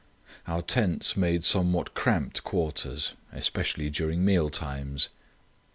Our 0.47 0.63
tents 0.63 1.15
made 1.15 1.45
somewhat 1.45 1.93
cramped 1.93 2.43
quarters, 2.43 3.13
especially 3.31 3.91
during 3.91 4.25
meal 4.25 4.49
times. 4.49 5.09